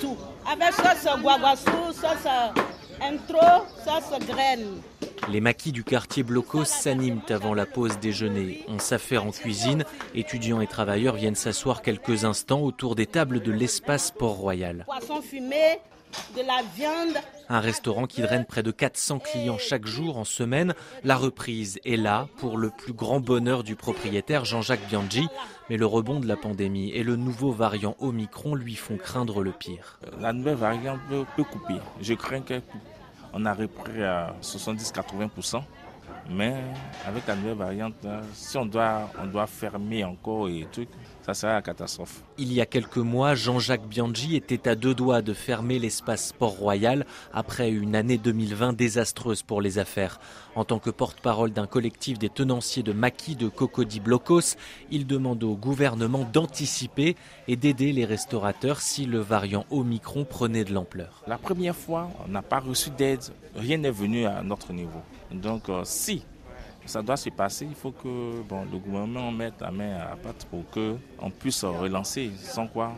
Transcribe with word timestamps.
tout. 0.00 0.16
Avec 0.50 0.72
sauce 0.72 1.20
guaguassou, 1.22 1.92
sauce 1.92 2.32
intro, 3.00 3.64
sauce 3.84 4.18
graine. 4.26 4.80
Les 5.30 5.40
maquis 5.40 5.72
du 5.72 5.84
quartier 5.84 6.22
Blocos 6.22 6.64
s'animent 6.64 7.20
avant 7.28 7.52
la 7.52 7.66
pause 7.66 7.98
déjeuner. 7.98 8.64
On 8.68 8.78
s'affaire 8.78 9.26
en 9.26 9.30
cuisine. 9.30 9.84
Étudiants 10.14 10.60
et 10.60 10.66
travailleurs 10.66 11.16
viennent 11.16 11.34
s'asseoir 11.34 11.82
quelques 11.82 12.24
instants 12.24 12.60
autour 12.60 12.94
des 12.94 13.06
tables 13.06 13.40
de 13.40 13.52
l'espace 13.52 14.10
Port-Royal. 14.10 14.84
Poisson 14.86 15.20
fumé, 15.20 15.80
de 16.36 16.42
la 16.42 16.62
viande. 16.74 17.22
Un 17.48 17.60
restaurant 17.60 18.06
qui 18.06 18.22
draine 18.22 18.44
près 18.44 18.62
de 18.62 18.70
400 18.70 19.18
clients 19.18 19.58
chaque 19.58 19.86
jour 19.86 20.18
en 20.18 20.24
semaine. 20.24 20.74
La 21.04 21.16
reprise 21.16 21.78
est 21.84 21.96
là 21.96 22.28
pour 22.36 22.58
le 22.58 22.70
plus 22.70 22.92
grand 22.92 23.20
bonheur 23.20 23.64
du 23.64 23.76
propriétaire 23.76 24.44
Jean-Jacques 24.44 24.86
Bianchi. 24.88 25.28
Mais 25.70 25.76
le 25.76 25.86
rebond 25.86 26.20
de 26.20 26.26
la 26.26 26.36
pandémie 26.36 26.90
et 26.90 27.02
le 27.02 27.16
nouveau 27.16 27.52
variant 27.52 27.96
Omicron 28.00 28.54
lui 28.54 28.74
font 28.74 28.96
craindre 28.96 29.42
le 29.42 29.52
pire. 29.52 29.98
La 30.20 30.32
nouvelle 30.32 30.56
variante 30.56 31.00
peut, 31.08 31.24
peut 31.36 31.44
couper. 31.44 31.76
Je 32.00 32.14
crains 32.14 32.40
qu'elle 32.40 32.62
coupe 32.62 32.80
on 33.32 33.44
a 33.44 33.54
repris 33.54 34.02
à 34.02 34.34
70-80%. 34.42 35.62
Mais 36.30 36.54
avec 37.06 37.26
la 37.26 37.36
nouvelle 37.36 37.56
variante, 37.56 38.06
si 38.34 38.56
on 38.58 38.66
doit, 38.66 39.10
on 39.22 39.26
doit 39.26 39.46
fermer 39.46 40.04
encore 40.04 40.48
et 40.48 40.66
tout, 40.70 40.86
ça 41.22 41.34
serait 41.34 41.52
la 41.52 41.62
catastrophe. 41.62 42.22
Il 42.36 42.52
y 42.52 42.60
a 42.60 42.66
quelques 42.66 42.98
mois, 42.98 43.34
Jean-Jacques 43.34 43.86
Bianchi 43.86 44.36
était 44.36 44.68
à 44.68 44.74
deux 44.74 44.94
doigts 44.94 45.22
de 45.22 45.32
fermer 45.32 45.78
l'espace 45.78 46.32
Port-Royal 46.32 47.06
après 47.32 47.70
une 47.70 47.96
année 47.96 48.18
2020 48.18 48.74
désastreuse 48.74 49.42
pour 49.42 49.60
les 49.60 49.78
affaires. 49.78 50.20
En 50.54 50.64
tant 50.64 50.78
que 50.78 50.90
porte-parole 50.90 51.52
d'un 51.52 51.66
collectif 51.66 52.18
des 52.18 52.28
tenanciers 52.28 52.82
de 52.82 52.92
maquis 52.92 53.36
de 53.36 53.48
Cocody 53.48 54.00
Blocos, 54.00 54.56
il 54.90 55.06
demande 55.06 55.42
au 55.44 55.54
gouvernement 55.54 56.28
d'anticiper 56.30 57.16
et 57.46 57.56
d'aider 57.56 57.92
les 57.92 58.04
restaurateurs 58.04 58.80
si 58.80 59.04
le 59.06 59.20
variant 59.20 59.66
Omicron 59.70 60.24
prenait 60.24 60.64
de 60.64 60.72
l'ampleur. 60.72 61.22
La 61.26 61.38
première 61.38 61.76
fois, 61.76 62.10
on 62.26 62.28
n'a 62.30 62.42
pas 62.42 62.60
reçu 62.60 62.90
d'aide, 62.90 63.22
rien 63.54 63.78
n'est 63.78 63.90
venu 63.90 64.26
à 64.26 64.42
notre 64.42 64.72
niveau. 64.72 65.00
Donc 65.30 65.68
euh, 65.68 65.82
si 65.84 66.17
ça 66.88 67.02
doit 67.02 67.16
se 67.16 67.28
passer, 67.28 67.66
il 67.66 67.74
faut 67.74 67.92
que 67.92 68.42
bon, 68.48 68.64
le 68.70 68.78
gouvernement 68.78 69.30
mette 69.30 69.60
la 69.60 69.70
main 69.70 69.96
à 69.96 70.10
la 70.10 70.16
pâte 70.16 70.46
pour 70.50 70.64
qu'on 70.70 71.30
puisse 71.30 71.62
relancer. 71.64 72.30
Sans 72.36 72.66
quoi, 72.66 72.92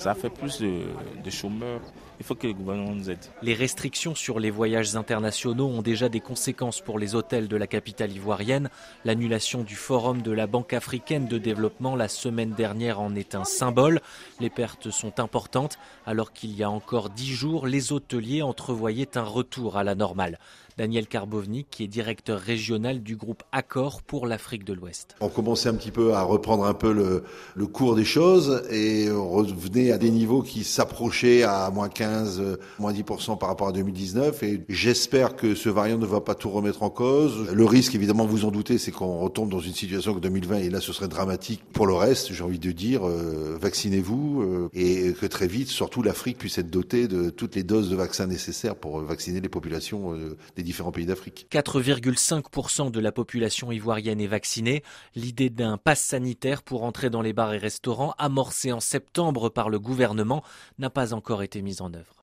ça 0.00 0.14
fait 0.14 0.30
plus 0.30 0.60
de, 0.60 0.80
de, 1.22 1.30
chômeurs. 1.30 1.82
Il 2.18 2.24
faut 2.24 2.34
que 2.34 2.46
le 2.46 2.54
gouvernement 2.54 2.94
nous 2.94 3.10
aide. 3.10 3.18
Les 3.42 3.54
restrictions 3.54 4.14
sur 4.14 4.40
les 4.40 4.50
voyages 4.50 4.96
internationaux 4.96 5.66
ont 5.66 5.82
déjà 5.82 6.08
des 6.08 6.20
conséquences 6.20 6.80
pour 6.80 6.98
les 6.98 7.14
hôtels 7.14 7.48
de 7.48 7.56
la 7.56 7.66
capitale 7.66 8.10
ivoirienne. 8.12 8.70
L'annulation 9.04 9.62
du 9.62 9.74
forum 9.74 10.22
de 10.22 10.32
la 10.32 10.46
Banque 10.46 10.72
africaine 10.72 11.26
de 11.26 11.36
développement 11.36 11.96
la 11.96 12.08
semaine 12.08 12.52
dernière 12.52 12.98
en 13.00 13.14
est 13.14 13.34
un 13.34 13.44
symbole. 13.44 14.00
Les 14.40 14.50
pertes 14.50 14.90
sont 14.90 15.20
importantes 15.20 15.78
alors 16.06 16.32
qu'il 16.32 16.56
y 16.56 16.62
a 16.62 16.70
encore 16.70 17.10
dix 17.10 17.32
jours, 17.32 17.66
les 17.66 17.92
hôteliers 17.92 18.42
entrevoyaient 18.42 19.18
un 19.18 19.22
retour 19.22 19.76
à 19.76 19.84
la 19.84 19.94
normale. 19.94 20.38
Daniel 20.80 21.06
Karbovnik, 21.06 21.66
qui 21.70 21.84
est 21.84 21.88
directeur 21.88 22.40
régional 22.40 23.02
du 23.02 23.14
groupe 23.14 23.42
Accor 23.52 24.00
pour 24.00 24.26
l'Afrique 24.26 24.64
de 24.64 24.72
l'Ouest. 24.72 25.14
On 25.20 25.28
commençait 25.28 25.68
un 25.68 25.74
petit 25.74 25.90
peu 25.90 26.14
à 26.14 26.22
reprendre 26.22 26.64
un 26.64 26.72
peu 26.72 26.92
le, 26.92 27.24
le 27.54 27.66
cours 27.66 27.96
des 27.96 28.06
choses 28.06 28.62
et 28.70 29.10
on 29.10 29.28
revenait 29.28 29.89
à 29.92 29.98
des 29.98 30.10
niveaux 30.10 30.42
qui 30.42 30.64
s'approchaient 30.64 31.42
à 31.42 31.70
moins 31.70 31.88
15, 31.88 32.58
moins 32.78 32.92
10% 32.92 33.38
par 33.38 33.48
rapport 33.48 33.68
à 33.68 33.72
2019 33.72 34.42
et 34.42 34.64
j'espère 34.68 35.36
que 35.36 35.54
ce 35.54 35.68
variant 35.68 35.98
ne 35.98 36.06
va 36.06 36.20
pas 36.20 36.34
tout 36.34 36.50
remettre 36.50 36.82
en 36.82 36.90
cause. 36.90 37.48
Le 37.52 37.64
risque, 37.64 37.94
évidemment, 37.94 38.26
vous 38.26 38.44
en 38.44 38.50
doutez, 38.50 38.78
c'est 38.78 38.90
qu'on 38.90 39.18
retombe 39.18 39.50
dans 39.50 39.60
une 39.60 39.74
situation 39.74 40.14
que 40.14 40.20
2020 40.20 40.58
et 40.58 40.70
là 40.70 40.80
ce 40.80 40.92
serait 40.92 41.08
dramatique 41.08 41.62
pour 41.72 41.86
le 41.86 41.94
reste. 41.94 42.32
J'ai 42.32 42.44
envie 42.44 42.58
de 42.58 42.72
dire, 42.72 43.06
euh, 43.06 43.56
vaccinez-vous 43.60 44.42
euh, 44.42 44.68
et 44.74 45.12
que 45.12 45.26
très 45.26 45.46
vite, 45.46 45.68
surtout 45.68 46.02
l'Afrique 46.02 46.38
puisse 46.38 46.58
être 46.58 46.70
dotée 46.70 47.08
de 47.08 47.30
toutes 47.30 47.56
les 47.56 47.62
doses 47.62 47.90
de 47.90 47.96
vaccins 47.96 48.26
nécessaires 48.26 48.76
pour 48.76 49.00
vacciner 49.00 49.40
les 49.40 49.48
populations 49.48 50.14
euh, 50.14 50.36
des 50.56 50.62
différents 50.62 50.92
pays 50.92 51.06
d'Afrique. 51.06 51.46
4,5% 51.50 52.90
de 52.90 53.00
la 53.00 53.12
population 53.12 53.72
ivoirienne 53.72 54.20
est 54.20 54.26
vaccinée. 54.26 54.82
L'idée 55.14 55.50
d'un 55.50 55.76
pass 55.76 56.00
sanitaire 56.00 56.62
pour 56.62 56.84
entrer 56.84 57.10
dans 57.10 57.22
les 57.22 57.32
bars 57.32 57.52
et 57.52 57.58
restaurants, 57.58 58.14
amorcé 58.18 58.72
en 58.72 58.80
septembre 58.80 59.48
par 59.48 59.70
gouvernement, 59.80 60.42
n'a 60.78 60.90
pas 60.90 61.12
encore 61.12 61.42
été 61.42 61.62
mise 61.62 61.80
en 61.80 61.92
œuvre. 61.92 62.14